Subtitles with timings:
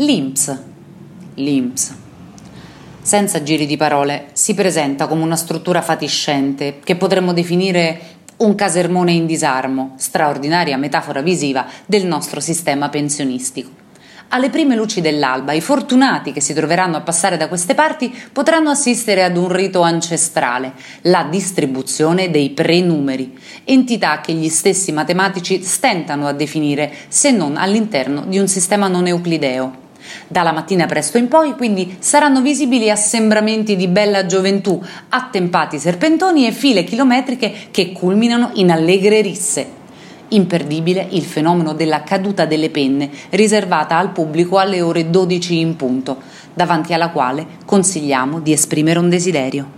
[0.00, 0.58] L'INPS.
[1.34, 1.94] L'INPS.
[3.02, 8.00] Senza giri di parole, si presenta come una struttura fatiscente che potremmo definire
[8.38, 13.68] un casermone in disarmo, straordinaria metafora visiva del nostro sistema pensionistico.
[14.28, 18.70] Alle prime luci dell'alba, i fortunati che si troveranno a passare da queste parti potranno
[18.70, 20.72] assistere ad un rito ancestrale,
[21.02, 28.24] la distribuzione dei prenumeri, entità che gli stessi matematici stentano a definire se non all'interno
[28.24, 29.79] di un sistema non euclideo.
[30.28, 36.52] Dalla mattina presto in poi, quindi, saranno visibili assembramenti di bella gioventù, attempati serpentoni e
[36.52, 39.78] file chilometriche che culminano in allegre risse.
[40.28, 46.18] Imperdibile il fenomeno della caduta delle penne, riservata al pubblico alle ore 12 in punto,
[46.54, 49.68] davanti alla quale consigliamo di esprimere un desiderio.